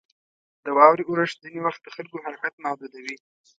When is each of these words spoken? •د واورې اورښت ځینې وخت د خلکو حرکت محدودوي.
•د 0.65 0.67
واورې 0.77 1.03
اورښت 1.07 1.35
ځینې 1.43 1.59
وخت 1.65 1.81
د 1.83 1.87
خلکو 1.95 2.17
حرکت 2.25 2.53
محدودوي. 2.63 3.15